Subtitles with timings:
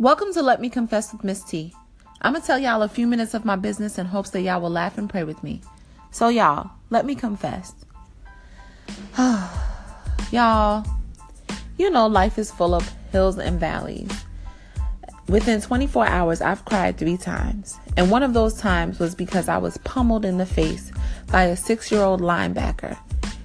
[0.00, 1.74] Welcome to Let Me Confess with Miss T.
[2.22, 4.60] I'm going to tell y'all a few minutes of my business in hopes that y'all
[4.60, 5.60] will laugh and pray with me.
[6.12, 7.74] So, y'all, let me confess.
[10.30, 10.86] y'all,
[11.78, 14.08] you know, life is full of hills and valleys.
[15.28, 17.76] Within 24 hours, I've cried three times.
[17.96, 20.92] And one of those times was because I was pummeled in the face
[21.32, 22.96] by a six year old linebacker.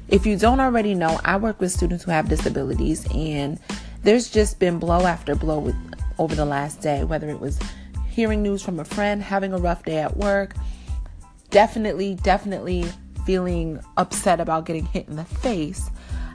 [0.08, 3.60] If you don't already know, I work with students who have disabilities, and
[4.04, 7.60] there's just been blow after blow with over the last day, whether it was
[8.10, 10.54] hearing news from a friend, having a rough day at work,
[11.50, 12.86] definitely, definitely
[13.26, 15.90] feeling upset about getting hit in the face.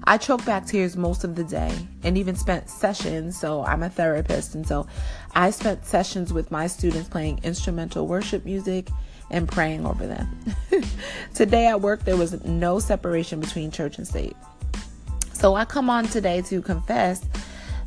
[0.04, 1.70] I choke back tears most of the day
[2.02, 3.38] and even spent sessions.
[3.38, 4.86] So I'm a therapist, and so
[5.34, 8.88] I spent sessions with my students playing instrumental worship music
[9.30, 10.38] and praying over them.
[11.34, 14.36] today at work, there was no separation between church and state.
[15.34, 17.24] So I come on today to confess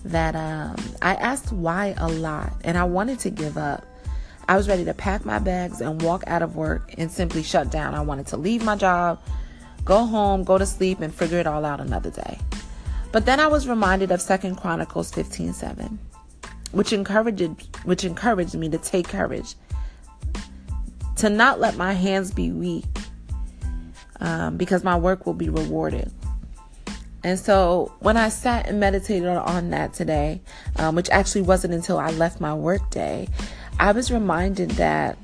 [0.03, 3.85] that um, I asked why a lot and I wanted to give up.
[4.47, 7.71] I was ready to pack my bags and walk out of work and simply shut
[7.71, 7.93] down.
[7.93, 9.21] I wanted to leave my job,
[9.85, 12.39] go home, go to sleep, and figure it all out another day.
[13.11, 15.99] But then I was reminded of Second Chronicles 15 7,
[16.71, 19.55] which encouraged, which encouraged me to take courage,
[21.17, 22.85] to not let my hands be weak,
[24.19, 26.11] um, because my work will be rewarded.
[27.23, 30.41] And so when I sat and meditated on that today,
[30.77, 33.27] um, which actually wasn't until I left my work day,
[33.79, 35.17] I was reminded that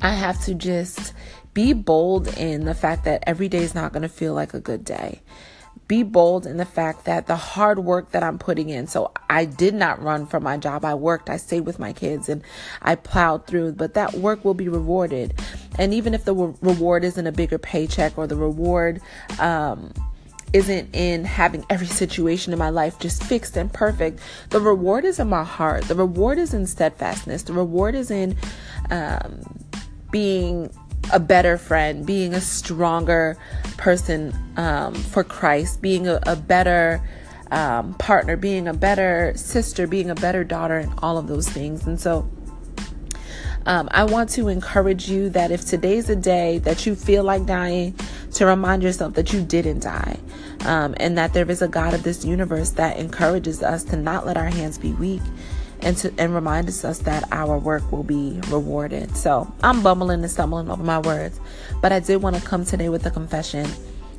[0.00, 1.12] I have to just
[1.54, 4.60] be bold in the fact that every day is not going to feel like a
[4.60, 5.20] good day.
[5.88, 8.86] Be bold in the fact that the hard work that I'm putting in.
[8.86, 10.84] So I did not run from my job.
[10.84, 12.42] I worked, I stayed with my kids, and
[12.82, 15.40] I plowed through, but that work will be rewarded.
[15.78, 19.00] And even if the re- reward isn't a bigger paycheck or the reward,
[19.38, 19.92] um,
[20.52, 24.20] isn't in having every situation in my life just fixed and perfect.
[24.50, 25.84] The reward is in my heart.
[25.84, 27.42] The reward is in steadfastness.
[27.42, 28.36] The reward is in
[28.90, 29.42] um,
[30.10, 30.70] being
[31.12, 33.36] a better friend, being a stronger
[33.76, 37.02] person um, for Christ, being a, a better
[37.50, 41.86] um, partner, being a better sister, being a better daughter, and all of those things.
[41.86, 42.28] And so,
[43.66, 47.44] um, I want to encourage you that if today's a day that you feel like
[47.46, 47.94] dying,
[48.34, 50.18] to remind yourself that you didn't die
[50.64, 54.26] um, and that there is a God of this universe that encourages us to not
[54.26, 55.22] let our hands be weak
[55.80, 59.16] and to and reminds us that our work will be rewarded.
[59.16, 61.38] So I'm bumbling and stumbling over my words,
[61.80, 63.68] but I did want to come today with a confession.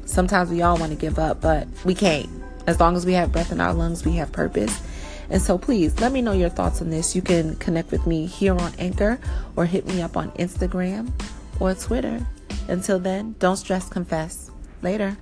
[0.05, 2.29] Sometimes we all want to give up, but we can't.
[2.65, 4.81] As long as we have breath in our lungs, we have purpose.
[5.29, 7.15] And so please let me know your thoughts on this.
[7.15, 9.19] You can connect with me here on Anchor
[9.55, 11.11] or hit me up on Instagram
[11.59, 12.25] or Twitter.
[12.69, 14.51] Until then, don't stress, confess.
[14.83, 15.17] Later.